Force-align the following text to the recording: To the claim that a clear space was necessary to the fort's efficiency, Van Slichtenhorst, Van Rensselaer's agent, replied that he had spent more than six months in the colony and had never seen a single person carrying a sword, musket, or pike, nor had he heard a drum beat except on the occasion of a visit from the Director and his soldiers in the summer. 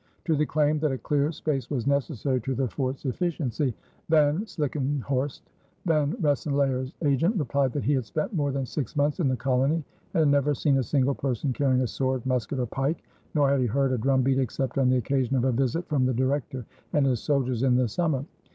To 0.25 0.35
the 0.35 0.47
claim 0.47 0.79
that 0.79 0.91
a 0.91 0.97
clear 0.97 1.31
space 1.31 1.69
was 1.69 1.85
necessary 1.85 2.41
to 2.41 2.55
the 2.55 2.67
fort's 2.67 3.05
efficiency, 3.05 3.75
Van 4.09 4.45
Slichtenhorst, 4.47 5.41
Van 5.85 6.15
Rensselaer's 6.19 6.91
agent, 7.03 7.35
replied 7.37 7.71
that 7.73 7.83
he 7.83 7.93
had 7.93 8.05
spent 8.05 8.33
more 8.33 8.51
than 8.51 8.65
six 8.65 8.95
months 8.95 9.19
in 9.19 9.27
the 9.27 9.35
colony 9.37 9.83
and 10.15 10.21
had 10.21 10.27
never 10.29 10.55
seen 10.55 10.77
a 10.79 10.83
single 10.83 11.13
person 11.13 11.53
carrying 11.53 11.81
a 11.81 11.87
sword, 11.87 12.25
musket, 12.25 12.57
or 12.57 12.65
pike, 12.65 13.03
nor 13.35 13.47
had 13.51 13.59
he 13.59 13.67
heard 13.67 13.91
a 13.91 13.97
drum 13.99 14.23
beat 14.23 14.39
except 14.39 14.79
on 14.79 14.89
the 14.89 14.97
occasion 14.97 15.35
of 15.37 15.43
a 15.43 15.51
visit 15.51 15.87
from 15.87 16.07
the 16.07 16.15
Director 16.15 16.65
and 16.93 17.05
his 17.05 17.19
soldiers 17.19 17.61
in 17.61 17.75
the 17.75 17.87
summer. 17.87 18.25